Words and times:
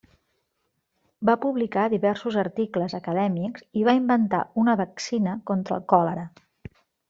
Va 1.29 1.35
publicar 1.43 1.83
diversos 1.93 2.39
articles 2.45 2.97
acadèmics 3.01 3.69
i 3.83 3.87
va 3.91 3.97
inventar 4.01 4.43
una 4.65 4.79
vaccina 4.85 5.39
contra 5.53 5.81
el 5.81 5.89
còlera. 5.95 6.29